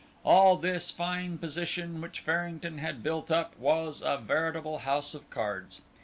[0.23, 5.83] All this fine position which Farrington had built up was a veritable house of cards.